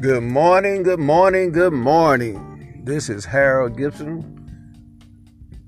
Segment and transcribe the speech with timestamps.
[0.00, 2.82] Good morning, good morning, good morning.
[2.84, 4.20] This is Harold Gibson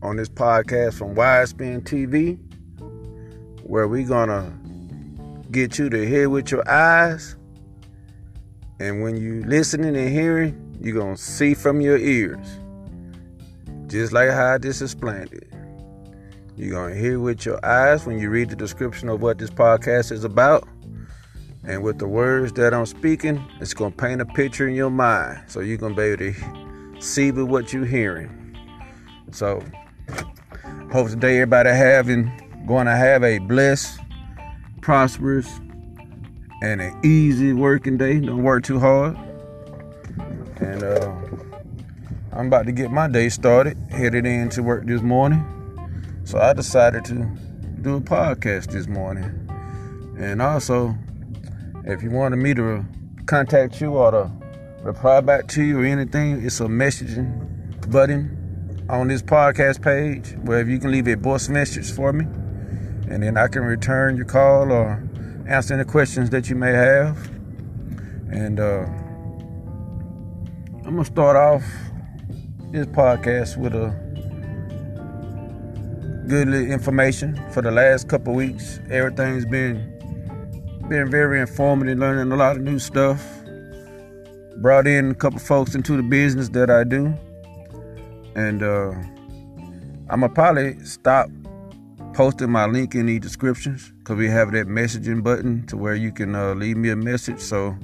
[0.03, 2.38] on this podcast from Widespin TV,
[3.62, 4.53] where we're gonna
[5.50, 7.36] get you to hear with your eyes,
[8.79, 12.46] and when you're listening and hearing, you're gonna see from your ears.
[13.86, 15.50] Just like how I just explained it.
[16.54, 20.13] You're gonna hear with your eyes when you read the description of what this podcast
[20.13, 20.68] is about
[21.68, 24.89] and with the words that I'm speaking, it's going to paint a picture in your
[24.89, 25.43] mind.
[25.49, 28.57] So you're going to be able to see with what you're hearing.
[29.32, 29.63] So,
[30.91, 32.33] hope today everybody having
[32.67, 34.00] going to have a blessed,
[34.81, 35.61] prosperous,
[36.62, 38.19] and an easy working day.
[38.19, 39.14] Don't work too hard.
[40.61, 41.14] And uh,
[42.33, 43.77] I'm about to get my day started.
[43.91, 45.44] Headed in to work this morning.
[46.25, 47.30] So I decided to
[47.83, 49.44] do a podcast this morning.
[50.19, 50.97] And also,
[51.84, 52.84] if you wanted me to
[53.27, 54.30] contact you or to
[54.83, 60.61] reply back to you or anything, it's a messaging button on this podcast page where
[60.61, 62.25] if you can leave a voice message for me.
[63.11, 65.02] And then I can return your call or
[65.48, 67.17] answer any questions that you may have.
[68.30, 68.86] And uh,
[70.84, 71.64] I'm to start off
[72.70, 73.95] this podcast with a
[76.28, 78.80] good information for the last couple weeks.
[78.91, 79.88] Everything's been
[80.89, 83.22] been very informative, learning a lot of new stuff.
[84.56, 87.14] Brought in a couple folks into the business that I do.
[88.34, 88.92] And uh,
[90.08, 91.28] I'm going to probably stop
[92.14, 96.11] posting my link in the descriptions because we have that messaging button to where you
[96.11, 97.41] can uh, leave me a message.
[97.41, 97.77] So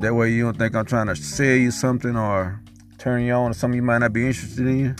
[0.00, 2.60] that way you don't think I'm trying to sell you something or
[2.98, 4.96] turn you on to something you might not be interested in.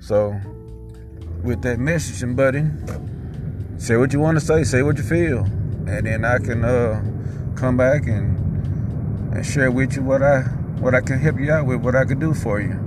[0.00, 0.38] So
[1.44, 5.46] with that messaging button, say what you want to say, say what you feel
[5.88, 7.02] and then I can uh,
[7.56, 8.36] come back and
[9.32, 10.42] and share with you what I
[10.80, 12.78] what I can help you out with, what I can do for you.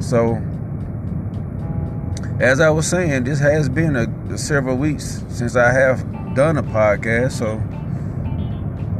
[0.00, 0.36] So,
[2.38, 6.00] as I was saying, this has been a, a several weeks since I have
[6.34, 7.32] done a podcast.
[7.32, 7.56] So,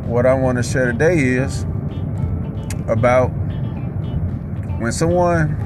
[0.06, 1.62] what I want to share today is
[2.88, 3.28] about
[4.81, 5.56] when someone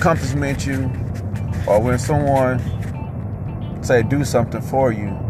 [0.00, 0.90] compliments you,
[1.66, 2.58] or when someone
[3.82, 5.29] say do something for you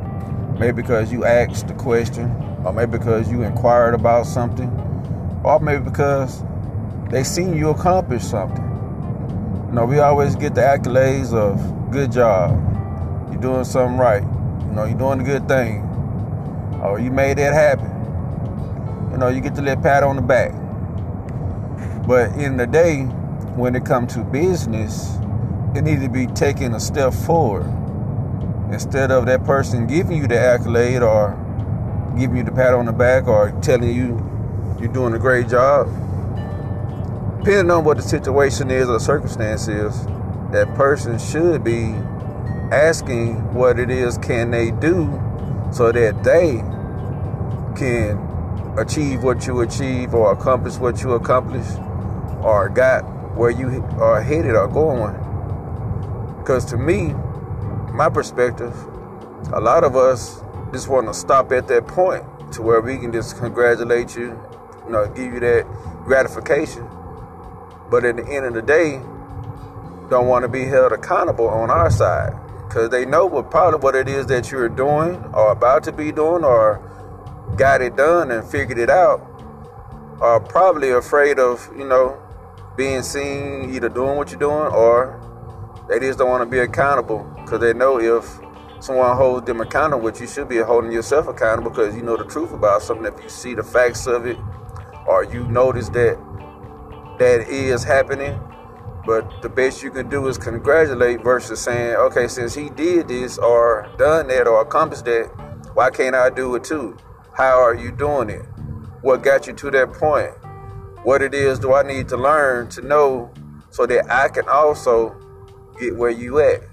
[0.60, 2.30] Maybe because you asked the question,
[2.66, 4.68] or maybe because you inquired about something,
[5.42, 6.44] or maybe because
[7.08, 8.62] they seen you accomplish something.
[9.68, 12.50] You know, we always get the accolades of good job,
[13.32, 15.80] you're doing something right, you know, you're doing a good thing,
[16.82, 19.10] or you made that happen.
[19.12, 20.52] You know, you get the little pat on the back.
[22.06, 23.04] But in the day,
[23.56, 25.16] when it comes to business,
[25.74, 27.79] it needs to be taken a step forward
[28.72, 31.36] instead of that person giving you the accolade or
[32.18, 34.26] giving you the pat on the back or telling you
[34.80, 35.86] you're doing a great job,
[37.38, 40.06] depending on what the situation is or the circumstance is,
[40.52, 41.94] that person should be
[42.72, 45.06] asking what it is can they do
[45.72, 46.56] so that they
[47.76, 48.18] can
[48.78, 51.66] achieve what you achieve or accomplish what you accomplish
[52.42, 53.02] or got
[53.36, 55.14] where you are headed or going.
[56.38, 57.14] Because to me,
[57.92, 58.74] my perspective,
[59.52, 60.42] a lot of us
[60.72, 64.38] just want to stop at that point to where we can just congratulate you,
[64.84, 65.66] you know, give you that
[66.04, 66.86] gratification.
[67.90, 69.00] But at the end of the day,
[70.10, 72.32] don't want to be held accountable on our side
[72.66, 76.12] because they know what probably what it is that you're doing or about to be
[76.12, 76.82] doing or
[77.56, 79.20] got it done and figured it out
[80.20, 82.20] are probably afraid of you know
[82.76, 85.20] being seen either doing what you're doing or
[85.88, 88.38] they just don't want to be accountable because they know if
[88.78, 92.24] someone holds them accountable, which you should be holding yourself accountable because you know the
[92.24, 93.12] truth about something.
[93.12, 94.36] If you see the facts of it,
[95.04, 96.16] or you notice that
[97.18, 98.38] that is happening,
[99.04, 103.36] but the best you can do is congratulate versus saying, okay, since he did this
[103.36, 105.26] or done that or accomplished that,
[105.74, 106.96] why can't I do it too?
[107.34, 108.42] How are you doing it?
[109.02, 110.30] What got you to that point?
[111.02, 113.32] What it is do I need to learn to know
[113.70, 115.16] so that I can also
[115.80, 116.69] get where you at?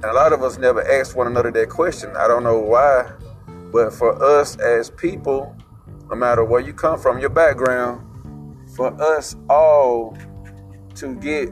[0.00, 2.14] And a lot of us never ask one another that question.
[2.16, 3.10] I don't know why,
[3.72, 5.56] but for us as people,
[6.08, 8.04] no matter where you come from, your background,
[8.76, 10.16] for us all
[10.94, 11.48] to get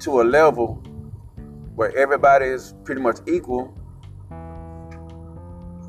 [0.00, 0.74] to a level
[1.74, 3.74] where everybody is pretty much equal,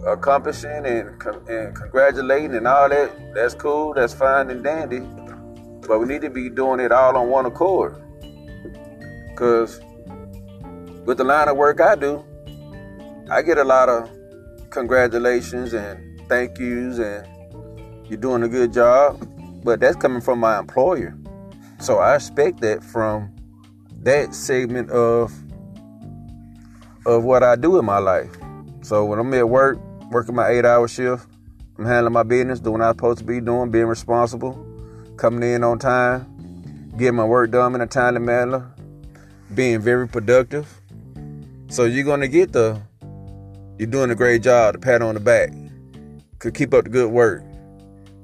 [0.08, 5.00] accomplishing and, and congratulating and all that, that's cool, that's fine and dandy.
[5.86, 8.02] But we need to be doing it all on one accord.
[9.30, 9.82] Because
[11.06, 12.24] with the line of work I do,
[13.30, 14.10] I get a lot of
[14.70, 17.28] congratulations and thank yous and
[18.10, 19.28] you're doing a good job.
[19.64, 21.16] but that's coming from my employer.
[21.80, 23.34] So I expect that from
[24.04, 25.32] that segment of
[27.06, 28.36] of what I do in my life.
[28.82, 29.80] So when I'm at work,
[30.12, 31.28] working my eight hour shift,
[31.78, 34.54] I'm handling my business, doing what I'm supposed to be doing, being responsible,
[35.18, 38.72] coming in on time, getting my work done in a timely manner,
[39.54, 40.81] being very productive.
[41.72, 42.82] So you're gonna get the
[43.78, 45.54] you're doing a great job, the pat on the back.
[46.40, 47.44] Could keep up the good work.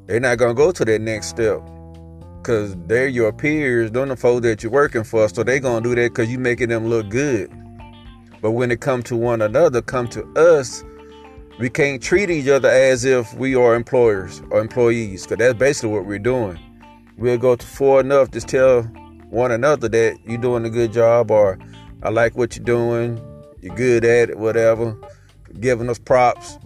[0.05, 1.61] They're not gonna go to that next step.
[2.43, 5.95] Cause they're your peers, doing the folks that you're working for, so they're gonna do
[5.95, 7.49] that because you making them look good.
[8.41, 10.83] But when it come to one another, come to us,
[11.57, 15.91] we can't treat each other as if we are employers or employees, because that's basically
[15.91, 16.59] what we're doing.
[17.17, 18.83] We'll go to far enough to tell
[19.29, 21.57] one another that you're doing a good job or
[22.03, 23.19] I like what you're doing,
[23.67, 24.97] you're good at it, whatever,
[25.59, 26.57] giving us props.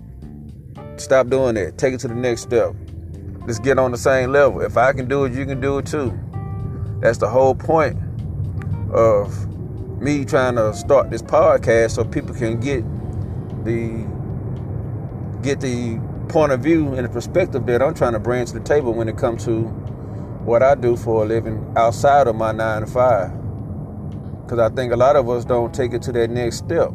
[0.98, 1.78] Stop doing that.
[1.78, 2.76] Take it to the next step.
[3.48, 4.62] Let's get on the same level.
[4.62, 6.18] If I can do it, you can do it too.
[7.00, 7.98] That's the whole point
[8.94, 9.48] of
[10.00, 12.84] me trying to start this podcast so people can get
[13.66, 14.08] the
[15.42, 16.00] get the
[16.30, 19.10] point of view and the perspective that I'm trying to bring to the table when
[19.10, 19.62] it comes to
[20.44, 23.41] what I do for a living outside of my nine to five.
[24.52, 26.92] Because I think a lot of us don't take it to that next step.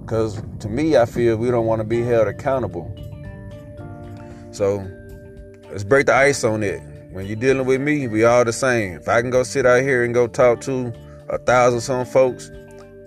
[0.00, 2.90] Because to me, I feel we don't want to be held accountable.
[4.50, 4.82] So
[5.70, 6.80] let's break the ice on it.
[7.10, 8.94] When you're dealing with me, we all the same.
[8.94, 10.90] If I can go sit out here and go talk to
[11.28, 12.48] a thousand some folks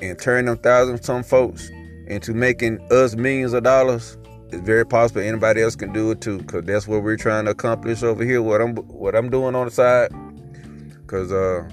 [0.03, 1.67] and turn them thousand some folks
[2.05, 6.43] into making us millions of dollars, it's very possible anybody else can do it too.
[6.43, 8.43] Cause that's what we're trying to accomplish over here.
[8.43, 10.11] What I'm what I'm doing on the side.
[11.07, 11.67] Cause uh,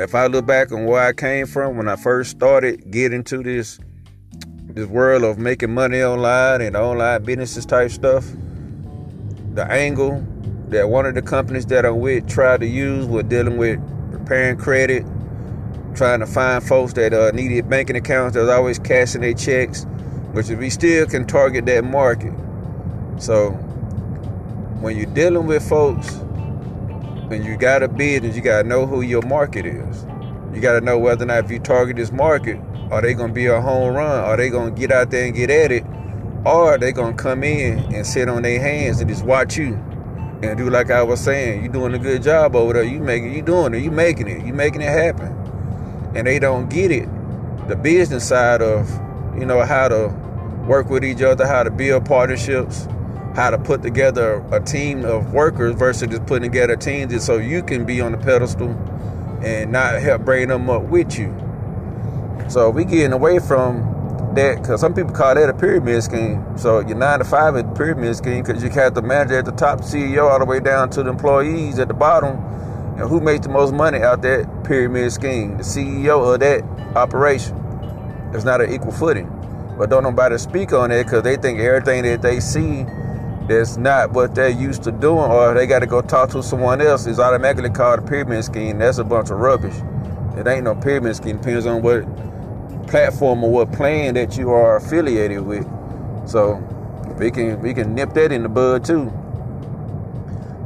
[0.00, 3.42] if I look back on where I came from when I first started getting to
[3.42, 3.78] this
[4.68, 8.24] this world of making money online and online businesses type stuff,
[9.52, 10.24] the angle
[10.68, 13.78] that one of the companies that I'm with tried to use was dealing with
[14.10, 15.04] preparing credit,
[15.94, 19.84] trying to find folks that uh, needed banking accounts that was always cashing their checks,
[20.32, 22.32] which we still can target that market.
[23.18, 23.50] So
[24.80, 26.20] when you're dealing with folks,
[27.30, 30.04] when you got a business, you gotta know who your market is.
[30.52, 32.60] You gotta know whether or not if you target this market,
[32.90, 34.24] are they gonna be a home run?
[34.24, 35.84] Are they gonna get out there and get at it?
[36.44, 39.80] Or are they gonna come in and sit on their hands and just watch you?
[40.42, 42.82] and do like I was saying, you doing a good job over there.
[42.82, 45.28] You making, you doing it, you making it, you making it happen.
[46.14, 47.08] And they don't get it,
[47.68, 48.88] the business side of,
[49.38, 50.08] you know, how to
[50.66, 52.88] work with each other, how to build partnerships,
[53.34, 57.38] how to put together a team of workers versus just putting together teams just so
[57.38, 58.70] you can be on the pedestal
[59.44, 61.34] and not help bring them up with you.
[62.48, 66.44] So we getting away from that because some people call that a pyramid scheme.
[66.58, 69.44] So you're nine to five at the pyramid scheme because you have the manager at
[69.44, 72.36] the top, CEO all the way down to the employees at the bottom.
[72.98, 75.58] And who makes the most money out that pyramid scheme?
[75.58, 76.62] The CEO of that
[76.96, 77.56] operation.
[78.34, 79.28] It's not an equal footing.
[79.78, 82.84] But don't nobody speak on it because they think everything that they see
[83.50, 86.80] that's not what they're used to doing or they got to go talk to someone
[86.80, 88.78] else is automatically called a pyramid scheme.
[88.78, 89.74] That's a bunch of rubbish.
[90.36, 91.38] It ain't no pyramid scheme.
[91.38, 92.04] Depends on what
[92.86, 95.66] platform or what plan that you are affiliated with.
[96.26, 96.54] So
[97.18, 99.12] we can we can nip that in the bud too.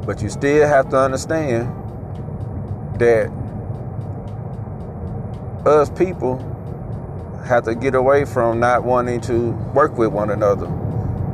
[0.04, 1.68] But you still have to understand
[3.00, 3.30] that
[5.64, 6.36] us people
[7.46, 10.83] have to get away from not wanting to work with one another.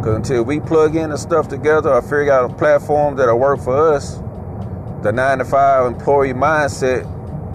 [0.00, 3.60] Because until we plug in the stuff together or figure out a platform that'll work
[3.60, 4.16] for us,
[5.02, 7.06] the nine to five employee mindset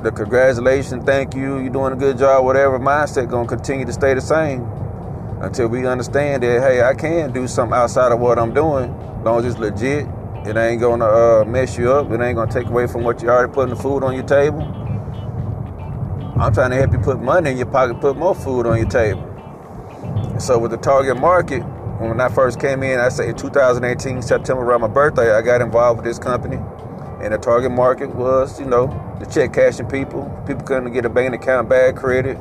[0.03, 4.13] the congratulations, thank you, you're doing a good job, whatever mindset gonna continue to stay
[4.13, 4.61] the same
[5.41, 9.25] until we understand that hey, I can do something outside of what I'm doing, as
[9.25, 10.07] long as it's legit.
[10.45, 12.11] It ain't gonna uh, mess you up.
[12.11, 14.61] It ain't gonna take away from what you already putting the food on your table.
[16.39, 18.87] I'm trying to help you put money in your pocket, put more food on your
[18.87, 19.23] table.
[20.37, 21.63] So with the target market,
[21.99, 25.97] when I first came in, I say 2018 September around my birthday, I got involved
[25.99, 26.57] with this company,
[27.21, 28.87] and the target market was, you know,
[29.19, 30.29] the check cashing people.
[30.45, 32.37] People couldn't get a bank account, bad credit.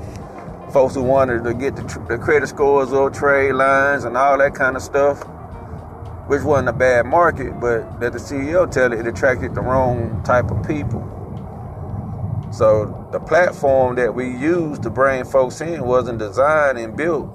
[0.73, 4.37] Folks who wanted to get the, tr- the credit scores or trade lines and all
[4.39, 5.21] that kind of stuff,
[6.27, 10.21] which wasn't a bad market, but that the CEO tell it, it attracted the wrong
[10.25, 11.03] type of people.
[12.53, 17.31] So the platform that we used to bring folks in wasn't designed and built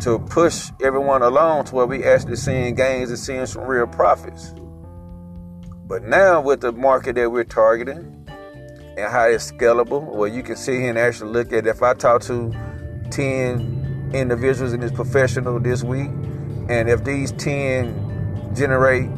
[0.00, 4.54] to push everyone along to where we actually seeing gains and seeing some real profits.
[5.86, 8.16] But now with the market that we're targeting,
[8.96, 10.02] and how it's scalable.
[10.02, 12.52] Well, you can sit here and actually look at if I talk to
[13.10, 16.08] 10 individuals in this professional this week,
[16.68, 19.10] and if these 10 generate,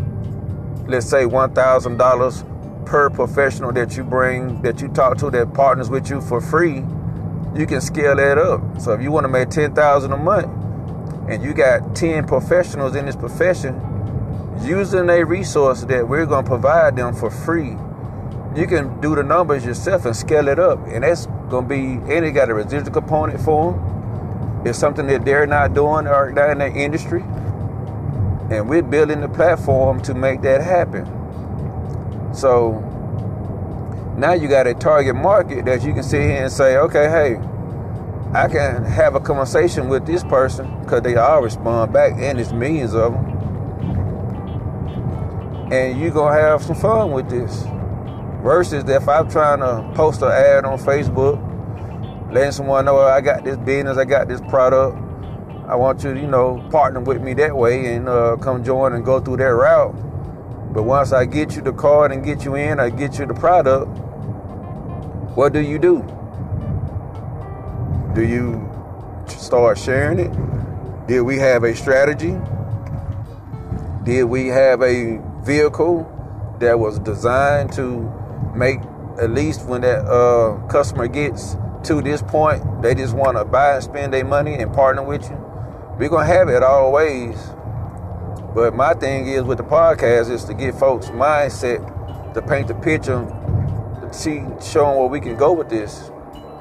[0.88, 6.10] let's say, $1,000 per professional that you bring, that you talk to, that partners with
[6.10, 6.84] you for free,
[7.54, 8.80] you can scale that up.
[8.80, 10.50] So if you want to make 10000 a month
[11.28, 13.80] and you got 10 professionals in this profession,
[14.62, 17.76] using a resource that we're going to provide them for free,
[18.56, 20.78] you can do the numbers yourself and scale it up.
[20.88, 24.66] And that's going to be, and it got a residual component for them.
[24.66, 27.22] It's something that they're not doing or not in the industry.
[28.50, 31.04] And we're building the platform to make that happen.
[32.34, 32.80] So
[34.16, 37.47] now you got a target market that you can sit here and say, okay, hey,
[38.34, 42.52] I can have a conversation with this person because they all respond back, and it's
[42.52, 43.24] millions of them.
[45.72, 47.64] And you're going to have some fun with this.
[48.42, 51.42] Versus if I'm trying to post an ad on Facebook,
[52.30, 54.98] letting someone know I got this business, I got this product.
[55.66, 58.92] I want you to, you know, partner with me that way and uh, come join
[58.92, 59.94] and go through that route.
[60.74, 63.34] But once I get you the card and get you in, I get you the
[63.34, 63.88] product,
[65.34, 66.17] what do you do?
[68.18, 68.68] Do you
[69.28, 71.06] start sharing it?
[71.06, 72.36] Did we have a strategy?
[74.02, 78.12] Did we have a vehicle that was designed to
[78.56, 78.80] make
[79.22, 83.74] at least when that uh, customer gets to this point, they just want to buy
[83.74, 85.36] and spend their money and partner with you.
[85.96, 87.38] We're gonna have it always.
[88.52, 92.74] But my thing is with the podcast is to get folks' mindset to paint the
[92.74, 93.24] picture,
[94.00, 96.10] to see showing where we can go with this.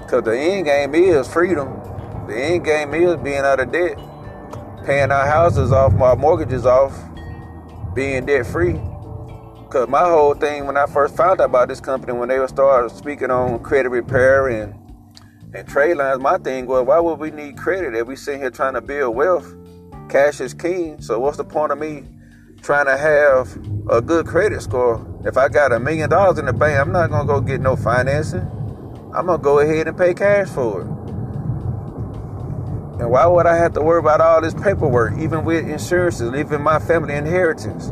[0.07, 1.67] Cause the end game is freedom.
[2.27, 3.97] The end game is being out of debt,
[4.85, 6.97] paying our houses off, our mortgages off,
[7.93, 8.79] being debt free.
[9.69, 12.95] Cause my whole thing when I first found out about this company, when they started
[12.95, 14.73] speaking on credit repair and
[15.53, 18.49] and trade lines, my thing was, why would we need credit if we sitting here
[18.49, 19.53] trying to build wealth?
[20.07, 21.01] Cash is king.
[21.01, 22.03] So what's the point of me
[22.61, 23.57] trying to have
[23.89, 25.05] a good credit score?
[25.25, 27.75] If I got a million dollars in the bank, I'm not gonna go get no
[27.75, 28.49] financing.
[29.17, 30.87] I'm gonna go ahead and pay cash for it.
[32.99, 36.61] And why would I have to worry about all this paperwork, even with insurances, even
[36.61, 37.91] my family inheritance?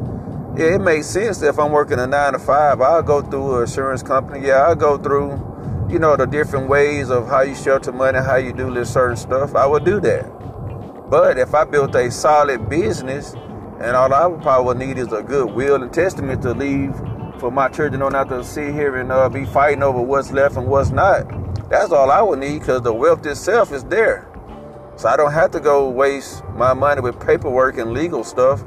[0.56, 3.62] Yeah, it makes sense if I'm working a nine to five, I'll go through an
[3.64, 4.46] insurance company.
[4.46, 5.32] Yeah, I'll go through,
[5.90, 9.18] you know, the different ways of how you shelter money, how you do this certain
[9.18, 9.56] stuff.
[9.56, 10.26] I would do that.
[11.10, 13.34] But if I built a solid business,
[13.80, 16.94] and all I would probably need is a good will and testament to leave
[17.40, 20.58] for my children don't have to sit here and uh, be fighting over what's left
[20.58, 21.24] and what's not.
[21.70, 24.28] That's all I would need because the wealth itself is there.
[24.98, 28.62] So I don't have to go waste my money with paperwork and legal stuff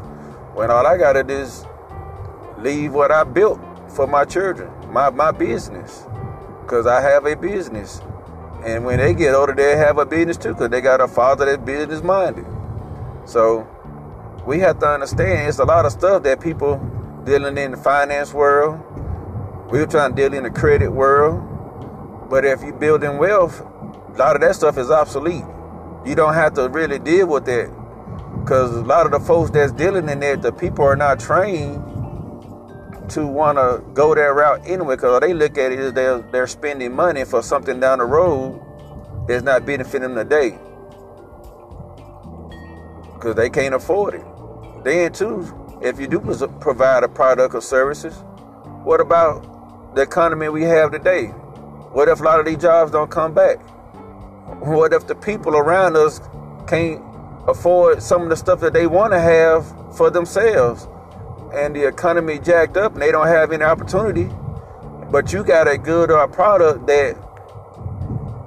[0.54, 1.64] when all I got to do is
[2.58, 6.06] leave what I built for my children, my, my business,
[6.62, 8.00] because I have a business.
[8.64, 11.46] And when they get older, they have a business too, because they got a father
[11.46, 12.44] that's business minded.
[13.24, 13.66] So
[14.46, 16.76] we have to understand it's a lot of stuff that people
[17.28, 18.80] dealing in the finance world,
[19.70, 21.44] we're trying to deal in the credit world.
[22.30, 25.44] But if you're building wealth, a lot of that stuff is obsolete.
[26.06, 27.70] You don't have to really deal with that.
[28.40, 31.84] Because a lot of the folks that's dealing in that, the people are not trained
[33.10, 36.46] to want to go that route anyway because they look at it as they're, they're
[36.46, 38.58] spending money for something down the road
[39.26, 40.58] that's not benefiting them today
[43.14, 44.24] because they can't afford it.
[44.84, 46.20] Then, too, if you do
[46.60, 48.14] provide a product or services,
[48.84, 51.26] what about the economy we have today?
[51.92, 53.58] What if a lot of these jobs don't come back?
[54.60, 56.20] What if the people around us
[56.66, 57.02] can't
[57.46, 60.86] afford some of the stuff that they want to have for themselves?
[61.52, 64.28] and the economy jacked up and they don't have any opportunity,
[65.10, 67.16] but you got a good or a product that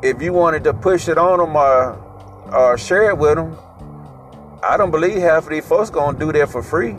[0.04, 1.94] if you wanted to push it on them or,
[2.54, 3.58] or share it with them,
[4.64, 6.96] I don't believe half of these folks gonna do that for free.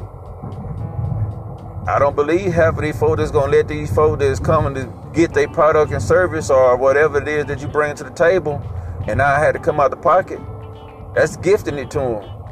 [1.84, 5.34] I don't believe half of these folks gonna let these folks that's coming to get
[5.34, 8.62] their product and service or whatever it is that you bring to the table,
[9.08, 10.40] and I had to come out the pocket.
[11.14, 12.42] That's gifting it to them.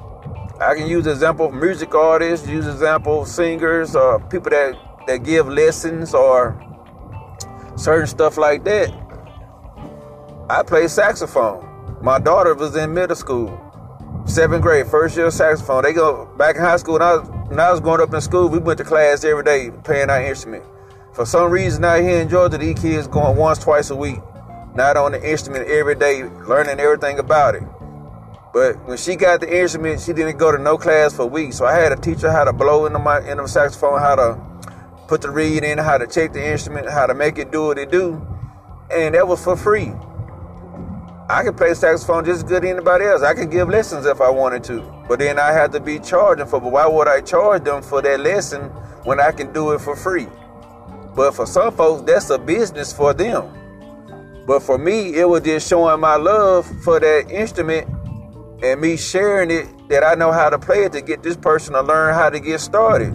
[0.61, 5.19] I can use example of music artists, use example of singers or people that, that
[5.23, 6.61] give lessons or
[7.77, 8.93] certain stuff like that.
[10.51, 11.67] I play saxophone.
[12.03, 13.57] My daughter was in middle school,
[14.27, 15.85] seventh grade, first year saxophone.
[15.85, 16.97] They go back in high school.
[16.97, 19.73] and I, when I was growing up in school, we went to class every day
[19.83, 20.63] playing our instrument.
[21.13, 24.21] For some reason out here in Georgia, these kids going once, twice a week,
[24.77, 27.65] not on the instrument every day, learning everything about it.
[28.55, 31.59] But when she got the instrument, she didn't go to no class for weeks.
[31.59, 34.15] So I had to teach her how to blow into my into the saxophone, how
[34.15, 34.41] to
[35.09, 37.79] put the reed in, how to check the instrument, how to make it do what
[37.79, 38.25] it do.
[38.93, 39.93] And that was for free.
[41.31, 43.23] I can play saxophone just as good as anybody else.
[43.23, 44.81] I can give lessons if I wanted to.
[45.07, 48.03] But then I have to be charging for, but why would I charge them for
[48.03, 48.63] that lesson
[49.05, 50.27] when I can do it for free?
[51.15, 54.45] But for some folks, that's a business for them.
[54.45, 57.89] But for me, it was just showing my love for that instrument
[58.65, 61.75] and me sharing it that I know how to play it to get this person
[61.75, 63.13] to learn how to get started.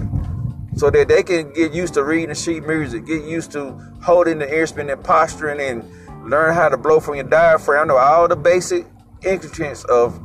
[0.77, 4.59] So that they can get used to reading sheet music, get used to holding the
[4.59, 5.83] instrument and posturing and
[6.25, 7.83] learn how to blow from your diaphragm.
[7.83, 8.85] I know all the basic
[9.23, 10.19] ingredients of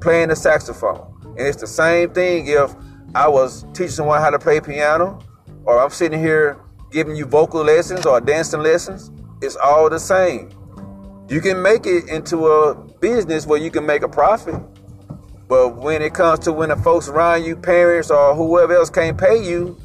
[0.00, 1.14] playing the saxophone.
[1.38, 2.74] And it's the same thing if
[3.14, 5.20] I was teaching someone how to play piano,
[5.64, 9.10] or I'm sitting here giving you vocal lessons or dancing lessons.
[9.42, 10.50] It's all the same.
[11.28, 14.60] You can make it into a business where you can make a profit.
[15.46, 19.16] But when it comes to when the folks around you, parents or whoever else can't
[19.16, 19.78] pay you,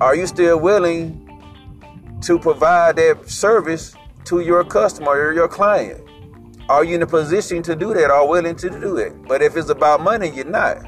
[0.00, 1.26] are you still willing
[2.22, 6.00] to provide that service to your customer or your client?
[6.68, 9.12] Are you in a position to do that or willing to do it?
[9.26, 10.78] But if it's about money, you're not.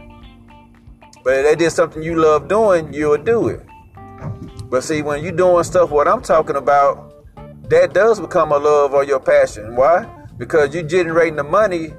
[1.25, 3.67] But if that is something you love doing, you'll do it.
[4.71, 7.13] But see, when you're doing stuff what I'm talking about,
[7.69, 9.77] that does become a love or your passion.
[9.77, 10.07] Why?
[10.39, 11.93] Because you're generating the money,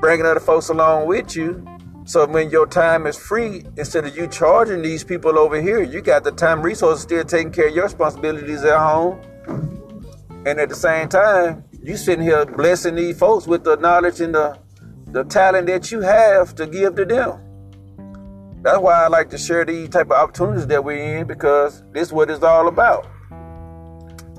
[0.00, 1.66] bringing other folks along with you.
[2.04, 6.00] So when your time is free, instead of you charging these people over here, you
[6.00, 9.20] got the time resources still taking care of your responsibilities at home.
[10.46, 14.34] And at the same time, you sitting here blessing these folks with the knowledge and
[14.34, 14.58] the,
[15.06, 17.40] the talent that you have to give to them.
[18.62, 22.08] That's why I like to share these type of opportunities that we're in because this
[22.08, 23.06] is what it's all about.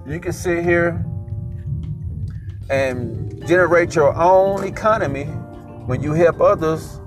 [0.07, 1.03] You can sit here
[2.69, 5.25] and generate your own economy
[5.85, 7.00] when you help others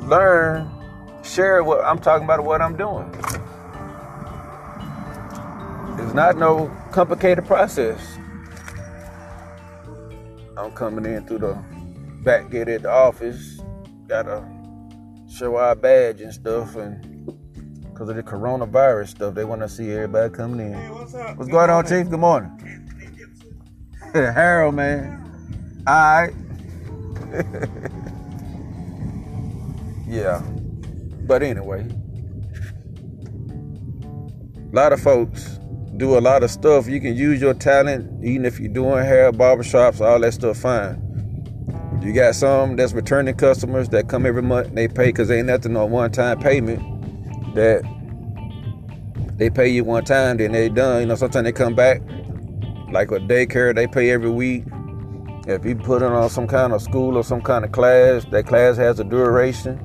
[0.00, 0.70] learn,
[1.22, 3.10] share what I'm talking about, what I'm doing.
[6.08, 8.00] It's not no complicated process.
[10.56, 11.62] I'm coming in through the
[12.24, 13.60] back gate at the office.
[14.06, 14.42] Gotta
[15.30, 17.26] show our badge and stuff, and
[17.82, 20.72] because of the coronavirus stuff, they want to see everybody coming in.
[20.72, 21.36] Hey, what's up?
[21.36, 22.08] What's going on, Chief?
[22.08, 22.58] Good morning.
[24.14, 25.84] Harold, man.
[25.86, 26.32] All right.
[30.08, 30.40] yeah.
[31.26, 31.86] But anyway,
[34.72, 35.58] a lot of folks
[35.98, 36.86] do a lot of stuff.
[36.88, 41.04] You can use your talent, even if you're doing hair, barbershops, all that stuff, fine.
[42.02, 44.68] You got some that's returning customers that come every month.
[44.68, 46.80] and They pay because ain't nothing on one-time payment.
[47.56, 47.82] That
[49.36, 51.00] they pay you one time, then they done.
[51.00, 52.00] You know, sometimes they come back.
[52.92, 54.64] Like a daycare, they pay every week.
[55.46, 58.46] If you put it on some kind of school or some kind of class, that
[58.46, 59.78] class has a duration.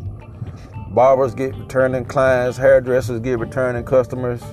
[0.92, 4.44] Barbers get returning clients, hairdressers get returning customers.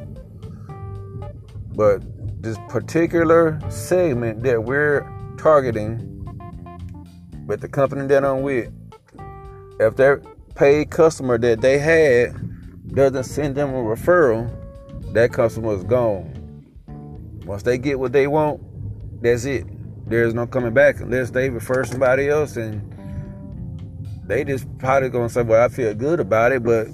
[1.75, 2.03] But
[2.43, 5.07] this particular segment that we're
[5.39, 6.07] targeting
[7.47, 8.73] with the company that I'm with,
[9.79, 10.19] if their
[10.55, 12.35] paid customer that they had
[12.95, 14.55] doesn't send them a referral,
[15.13, 16.37] that customer is gone.
[17.45, 18.61] Once they get what they want,
[19.23, 19.67] that's it.
[20.09, 22.87] There's no coming back unless they refer somebody else and
[24.27, 26.89] they just probably gonna say, Well, I feel good about it, but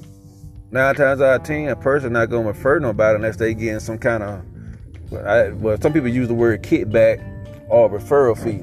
[0.70, 3.98] nine times out of ten, a person not gonna refer nobody unless they getting some
[3.98, 4.44] kind of
[5.10, 7.22] well, well, some people use the word kickback
[7.68, 8.62] or referral fee.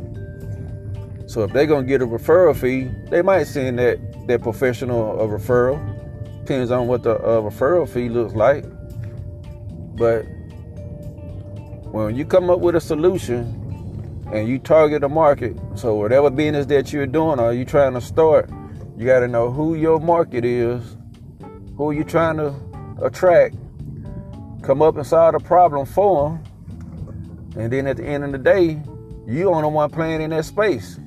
[1.27, 5.27] So if they're gonna get a referral fee, they might send that that professional a
[5.27, 5.79] referral.
[6.39, 8.65] Depends on what the uh, referral fee looks like.
[9.95, 10.23] But
[11.93, 13.59] when you come up with a solution
[14.31, 18.01] and you target a market, so whatever business that you're doing or you're trying to
[18.01, 18.49] start,
[18.97, 20.97] you got to know who your market is,
[21.77, 22.53] who you trying to
[23.01, 23.55] attract,
[24.63, 28.37] come up and solve the problem for them, and then at the end of the
[28.37, 28.81] day,
[29.27, 30.99] you only one playing in that space.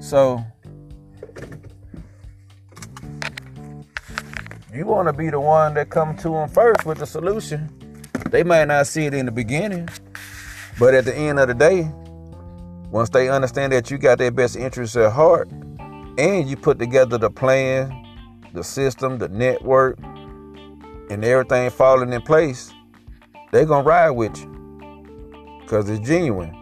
[0.00, 0.44] So
[4.74, 7.70] you want to be the one that come to them first with the solution.
[8.30, 9.88] They might not see it in the beginning,
[10.78, 11.90] but at the end of the day,
[12.90, 15.48] once they understand that you got their best interests at heart,
[16.18, 17.92] and you put together the plan,
[18.54, 19.98] the system, the network,
[21.10, 22.72] and everything falling in place,
[23.52, 26.54] they're gonna ride with you because it's genuine.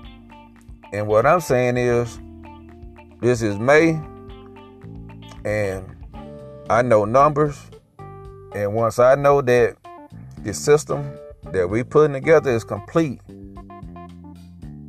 [0.92, 2.18] And what I'm saying is,
[3.20, 4.00] this is May,
[5.44, 5.84] and
[6.68, 7.58] I know numbers.
[8.54, 9.76] And once I know that
[10.42, 11.16] the system
[11.52, 13.20] that we putting together is complete,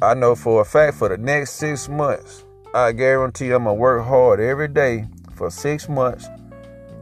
[0.02, 4.06] I know for a fact for the next six months, I guarantee I'm gonna work
[4.06, 6.28] hard every day for six months,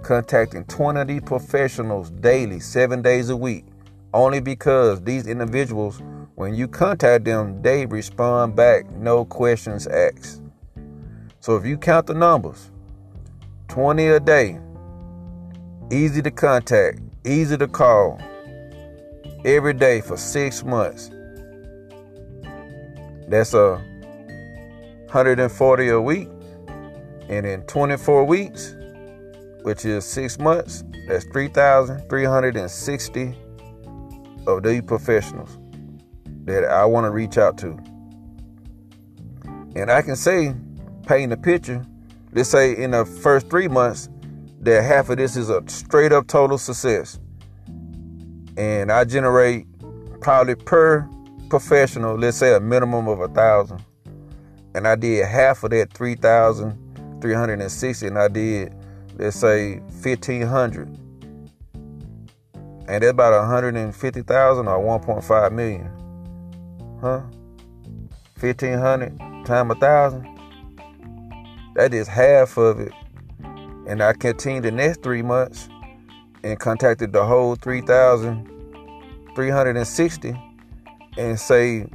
[0.06, 3.66] contacting 20 professionals daily, seven days a week,
[4.14, 6.00] only because these individuals
[6.36, 10.42] When you contact them, they respond back, no questions asked.
[11.40, 12.72] So if you count the numbers,
[13.70, 14.60] 20 a day,
[15.94, 18.20] easy to contact, easy to call,
[19.46, 21.10] every day for six months.
[23.30, 23.76] That's a
[25.06, 26.28] 140 a week.
[27.30, 28.76] And in 24 weeks,
[29.66, 33.36] which is six months, that's 3,360
[34.46, 35.58] of these professionals
[36.44, 37.70] that I want to reach out to.
[39.76, 40.54] And I can say,
[41.08, 41.84] paint a picture,
[42.32, 44.08] let's say in the first three months,
[44.60, 47.20] that half of this is a straight up total success.
[48.58, 49.66] And I generate
[50.22, 51.10] probably per
[51.50, 53.84] professional, let's say a minimum of a thousand.
[54.76, 58.76] And I did half of that 3,360, and I did,
[59.18, 60.88] let's say, 1,500.
[62.88, 65.90] And that's about 150,000 or 1.5 million.
[67.02, 67.22] Huh?
[68.40, 70.28] 1500 times a thousand.
[71.76, 72.94] That is half of it.
[73.88, 75.70] And I continued the next three months
[76.44, 80.42] and contacted the whole 3,360
[81.18, 81.86] and say,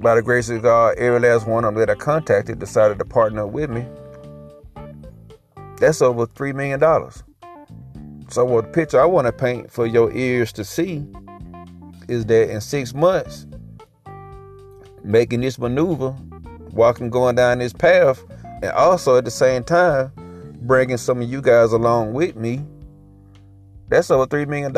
[0.00, 3.04] by the grace of God, every last one of them that I contacted decided to
[3.04, 3.84] partner with me.
[5.80, 6.80] That's over $3 million.
[8.30, 11.04] So, what the picture I want to paint for your ears to see
[12.06, 13.46] is that in six months,
[15.02, 16.14] making this maneuver,
[16.70, 18.22] walking, going down this path,
[18.62, 20.12] and also at the same time,
[20.62, 22.62] bringing some of you guys along with me.
[23.88, 24.76] That's over $3 million.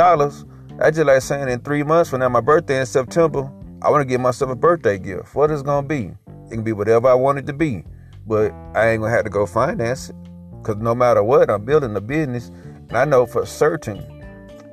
[0.81, 3.51] I just like saying in three months from now, my birthday in September,
[3.83, 5.35] I want to give myself a birthday gift.
[5.35, 6.13] What is it going to be?
[6.47, 7.85] It can be whatever I want it to be.
[8.27, 10.17] But I ain't going to have to go finance it.
[10.63, 12.49] Because no matter what, I'm building a business.
[12.89, 13.99] And I know for certain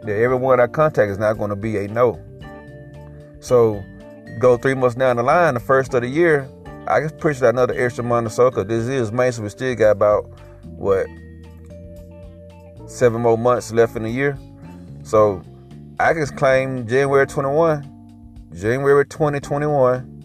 [0.03, 2.19] that everyone I contact is not going to be a no.
[3.39, 3.83] So
[4.39, 6.47] go three months down the line, the first of the year,
[6.87, 9.49] I can push that another extra month or so because this is May, so we
[9.49, 10.29] still got about
[10.63, 11.07] what
[12.87, 14.37] seven more months left in the year.
[15.03, 15.41] So
[15.99, 20.15] I can claim January 21, January 2021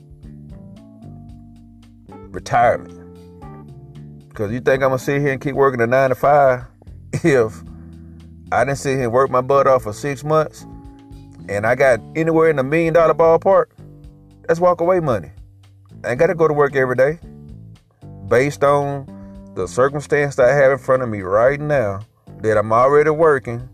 [2.31, 3.04] retirement.
[4.35, 6.65] Cause you think I'm gonna sit here and keep working a nine to five
[7.13, 7.63] if
[8.51, 10.67] I didn't sit here and work my butt off for six months
[11.49, 13.67] and I got anywhere in the million dollar ballpark?
[14.47, 15.31] That's walk away money.
[16.05, 17.19] I ain't got to go to work every day.
[18.29, 19.07] Based on
[19.55, 22.01] the circumstance that I have in front of me right now,
[22.43, 23.69] that I'm already working,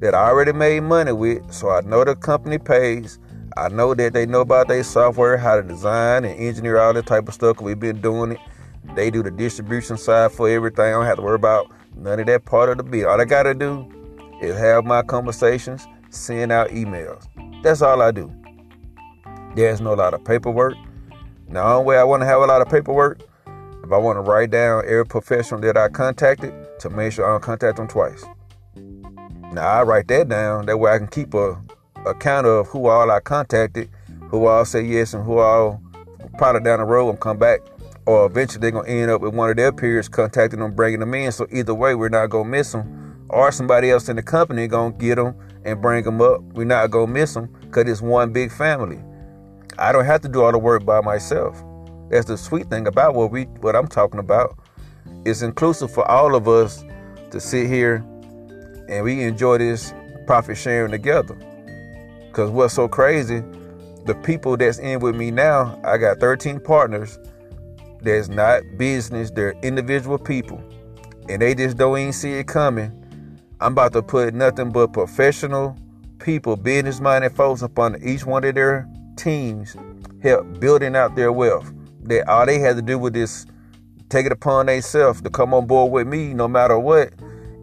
[0.00, 3.18] that I already made money with, so I know the company pays.
[3.56, 7.06] I know that they know about their software, how to design and engineer all that
[7.06, 7.60] type of stuff.
[7.60, 8.38] We've been doing it.
[8.96, 10.86] They do the distribution side for everything.
[10.86, 13.10] I don't have to worry about none of that part of the bill.
[13.10, 13.86] All I gotta do
[14.40, 17.28] is have my conversations, send out emails.
[17.62, 18.32] That's all I do.
[19.54, 20.74] There's no lot of paperwork.
[21.50, 23.20] The only way I want to have a lot of paperwork,
[23.84, 27.32] if I want to write down every professional that I contacted to make sure I
[27.32, 28.24] don't contact them twice.
[29.52, 30.66] Now I write that down.
[30.66, 31.60] That way I can keep a
[32.06, 33.90] account of who all I contacted,
[34.30, 35.82] who all say yes, and who all
[36.38, 37.60] probably down the road and come back.
[38.06, 41.12] Or eventually they're gonna end up with one of their peers contacting them, bringing them
[41.14, 41.32] in.
[41.32, 44.94] So either way, we're not gonna miss them, or somebody else in the company gonna
[44.94, 46.40] get them and bring them up.
[46.54, 49.00] We're not gonna miss them because it's one big family.
[49.78, 51.62] I don't have to do all the work by myself.
[52.08, 54.56] That's the sweet thing about what we what I'm talking about.
[55.24, 56.84] It's inclusive for all of us
[57.32, 58.04] to sit here
[58.88, 59.92] and we enjoy this
[60.26, 61.36] profit sharing together.
[62.32, 63.42] Cause what's so crazy,
[64.04, 67.18] the people that's in with me now, I got 13 partners
[68.06, 70.62] that's not business, they're individual people.
[71.28, 72.92] And they just don't even see it coming.
[73.60, 75.76] I'm about to put nothing but professional
[76.18, 79.76] people, business minded folks upon each one of their teams
[80.22, 81.72] help building out their wealth.
[82.02, 83.46] That all they had to do was this
[84.08, 87.12] take it upon themselves to come on board with me no matter what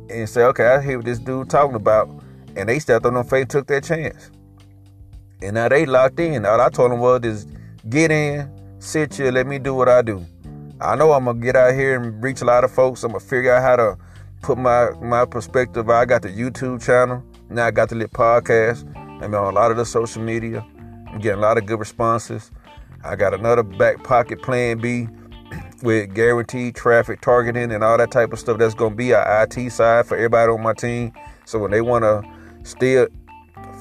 [0.10, 2.10] and say, okay, I hear what this dude talking about.
[2.56, 4.30] And they stepped on their faith took that chance.
[5.42, 6.46] And now they locked in.
[6.46, 7.50] All I told them was just
[7.90, 10.26] get in, sit here, let me do what I do.
[10.84, 13.04] I know I'm gonna get out here and reach a lot of folks.
[13.04, 13.98] I'm gonna figure out how to
[14.42, 15.90] put my my perspective.
[15.90, 17.24] I got the YouTube channel.
[17.50, 18.86] Now I got the lit podcast.
[19.24, 20.66] I'm on a lot of the social media.
[21.08, 22.52] I'm getting a lot of good responses.
[23.02, 25.08] I got another back pocket plan B
[25.84, 28.58] with guaranteed traffic targeting and all that type of stuff.
[28.58, 31.14] That's to be our IT side for everybody on my team.
[31.46, 32.24] So when they want to
[32.64, 33.08] still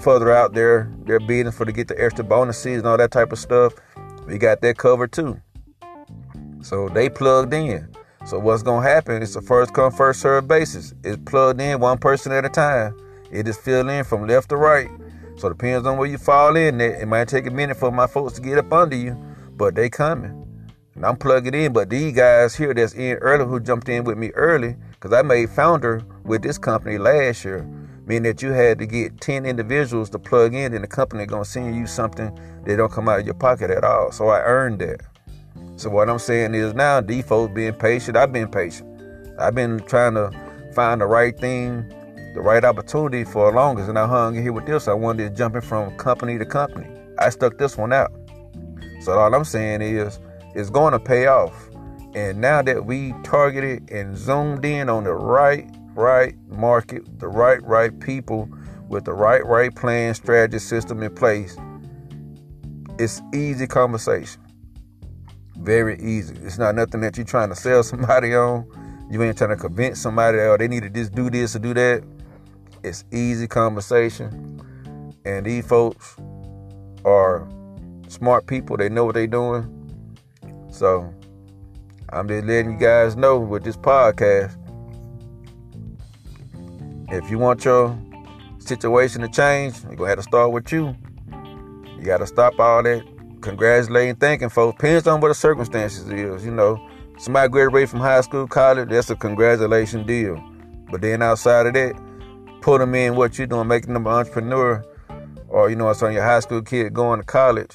[0.03, 3.33] further out their their business for to get the extra bonuses and all that type
[3.33, 3.75] of stuff,
[4.29, 5.41] we got that covered too.
[6.63, 7.89] So they plugged in.
[8.25, 9.21] So what's gonna happen?
[9.21, 10.95] It's a first come first serve basis.
[11.03, 12.97] It's plugged in one person at a time.
[13.33, 14.89] It is filled in from left to right
[15.37, 16.81] So depends on where you fall in.
[16.81, 19.17] It might take a minute for my folks to get up under you,
[19.57, 20.47] but they coming.
[20.95, 21.73] And I'm plugging in.
[21.73, 25.23] But these guys here that's in early who jumped in with me early, because I
[25.23, 27.65] made founder with this company last year,
[28.07, 31.45] meaning that you had to get 10 individuals to plug in and the company gonna
[31.45, 34.13] send you something that don't come out of your pocket at all.
[34.13, 35.01] So I earned that.
[35.77, 38.17] So what I'm saying is now default being patient.
[38.17, 38.89] I've been patient.
[39.39, 40.31] I've been trying to
[40.75, 41.89] find the right thing,
[42.35, 44.89] the right opportunity for the longest, and I hung in here with this.
[44.89, 46.87] I wanted to jumping from company to company.
[47.19, 48.13] I stuck this one out.
[49.01, 50.21] So all I'm saying is,
[50.55, 51.71] it's going to pay off.
[52.15, 57.63] And now that we targeted and zoomed in on the right, right market, the right,
[57.63, 58.49] right people
[58.89, 61.57] with the right, right plan, strategy, system in place,
[62.99, 64.42] it's easy conversation.
[65.63, 66.35] Very easy.
[66.43, 68.67] It's not nothing that you're trying to sell somebody on.
[69.11, 71.73] You ain't trying to convince somebody, oh, they need to just do this or do
[71.75, 72.03] that.
[72.83, 74.61] It's easy conversation.
[75.25, 76.17] And these folks
[77.05, 77.47] are
[78.09, 78.77] smart people.
[78.77, 79.69] They know what they're doing.
[80.71, 81.15] So
[82.09, 84.57] I'm just letting you guys know with this podcast.
[87.11, 87.97] If you want your
[88.59, 90.97] situation to change, you're gonna have to start with you.
[91.99, 93.05] You gotta stop all that
[93.43, 94.77] congratulating, thanking folks.
[94.79, 96.45] Depends on what the circumstances is.
[96.45, 100.43] You know, somebody graduated from high school, college, that's a congratulation deal.
[100.91, 101.95] But then outside of that,
[102.63, 104.85] put them in what you're doing, making them an entrepreneur,
[105.49, 107.73] or you know, it's on your high school kid going to college.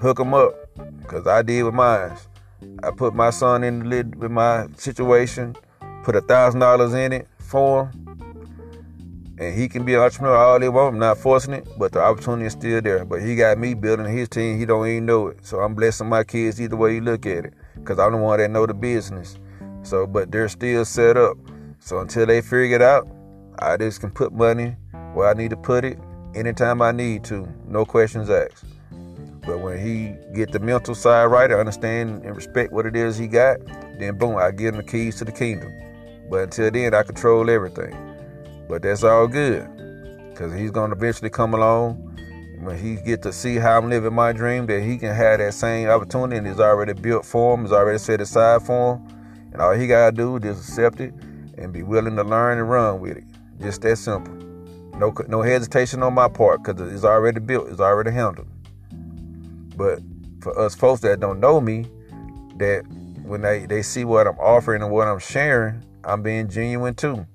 [0.00, 0.54] Hook them up,
[1.08, 2.16] cause I did with mine.
[2.82, 5.56] I put my son in the lid with my situation,
[6.02, 8.03] put a thousand dollars in it for him
[9.44, 10.94] and he can be an entrepreneur all they want.
[10.94, 13.04] I'm not forcing it, but the opportunity is still there.
[13.04, 14.58] But he got me building his team.
[14.58, 15.44] He don't even know it.
[15.44, 18.38] So I'm blessing my kids either way you look at it, because I'm the one
[18.38, 19.38] that know the business.
[19.82, 21.36] So, but they're still set up.
[21.78, 23.06] So until they figure it out,
[23.58, 24.76] I just can put money
[25.12, 25.98] where I need to put it
[26.34, 27.46] anytime I need to.
[27.68, 28.64] No questions asked.
[29.46, 33.18] But when he get the mental side right, I understand and respect what it is
[33.18, 33.58] he got,
[33.98, 35.70] then boom, I give him the keys to the kingdom.
[36.30, 37.94] But until then, I control everything.
[38.68, 39.68] But that's all good.
[40.34, 42.14] Cause he's gonna eventually come along
[42.64, 45.54] when he get to see how I'm living my dream, that he can have that
[45.54, 49.06] same opportunity and it's already built for him, it's already set aside for him.
[49.52, 51.12] And all he gotta do is accept it
[51.58, 53.24] and be willing to learn and run with it.
[53.60, 54.34] Just that simple.
[54.98, 58.48] No, no hesitation on my part because it's already built, it's already handled.
[59.76, 60.00] But
[60.40, 61.86] for us folks that don't know me,
[62.56, 62.84] that
[63.24, 67.26] when they, they see what I'm offering and what I'm sharing, I'm being genuine too.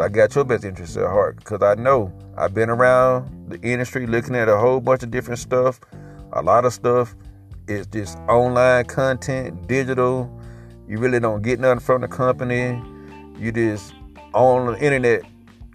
[0.00, 4.06] I got your best interest at heart because I know I've been around the industry
[4.06, 5.80] looking at a whole bunch of different stuff.
[6.32, 7.16] A lot of stuff
[7.66, 10.30] is just online content, digital.
[10.86, 12.80] You really don't get nothing from the company.
[13.38, 13.94] You just
[14.34, 15.22] on the internet.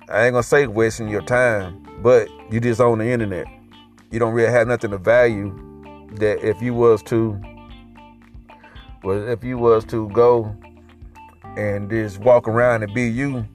[0.10, 3.46] I ain't gonna say wasting your time, but you just on the internet.
[4.12, 5.52] You don't really have nothing of value
[6.16, 7.40] that if you was to
[9.04, 10.56] well if you was to go
[11.58, 13.46] and just walk around and be you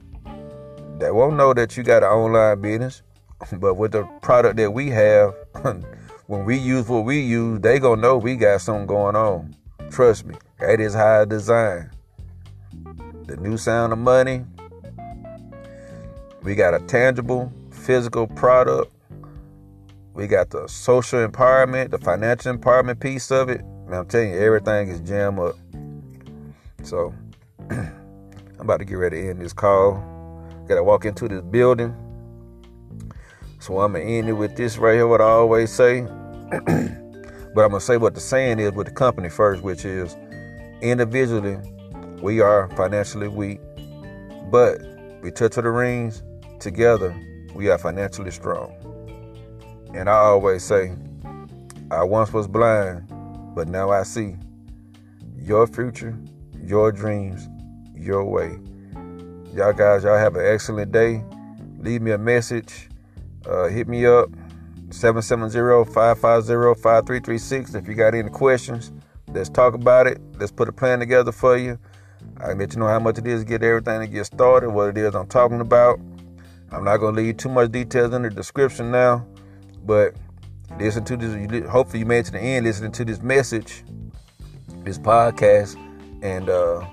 [0.99, 3.01] they won't know that you got an online business.
[3.53, 5.33] But with the product that we have,
[6.27, 9.55] when we use what we use, they gonna know we got something going on.
[9.89, 11.89] Trust me, that is high design.
[13.27, 14.43] The new sound of money.
[16.43, 18.91] We got a tangible, physical product.
[20.13, 23.61] We got the social empowerment, the financial empowerment piece of it.
[23.89, 25.55] I'm telling you, everything is jammed up.
[26.83, 27.13] So
[27.69, 27.93] I'm
[28.59, 30.18] about to get ready to end this call.
[30.69, 31.95] Gotta walk into this building.
[33.57, 36.01] So I'm gonna end it with this right here, what I always say.
[36.51, 40.15] but I'm gonna say what the saying is with the company first, which is
[40.83, 41.57] individually
[42.21, 43.59] we are financially weak,
[44.51, 44.79] but
[45.23, 46.21] we touch the rings
[46.59, 47.19] together,
[47.55, 48.71] we are financially strong.
[49.95, 50.93] And I always say,
[51.89, 53.11] I once was blind,
[53.55, 54.35] but now I see.
[55.35, 56.15] Your future,
[56.63, 57.49] your dreams,
[57.95, 58.59] your way.
[59.55, 61.23] Y'all guys, y'all have an excellent day.
[61.79, 62.87] Leave me a message.
[63.47, 64.29] Uh, hit me up
[64.89, 68.91] 770-550-5336 if you got any questions.
[69.27, 70.21] Let's talk about it.
[70.37, 71.79] Let's put a plan together for you.
[72.37, 74.89] I let you know how much it is to get everything to get started, what
[74.89, 75.99] it is I'm talking about.
[76.71, 79.25] I'm not going to leave too much details in the description now,
[79.83, 80.13] but
[80.79, 81.67] listen to this.
[81.67, 83.83] Hopefully, you made it to the end listening to this message,
[84.83, 85.75] this podcast,
[86.21, 86.85] and uh,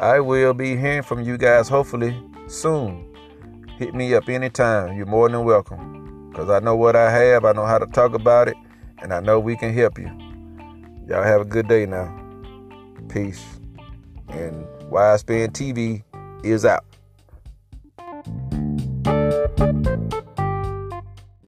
[0.00, 3.04] I will be hearing from you guys hopefully soon.
[3.78, 4.96] Hit me up anytime.
[4.96, 6.30] You're more than welcome.
[6.30, 8.56] Because I know what I have, I know how to talk about it,
[9.02, 10.08] and I know we can help you.
[11.08, 12.14] Y'all have a good day now.
[13.08, 13.44] Peace.
[14.28, 14.64] And
[15.18, 16.04] Spin TV
[16.44, 16.87] is out.